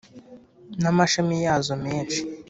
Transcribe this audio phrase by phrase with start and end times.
[0.81, 2.19] n amashami yazo menshi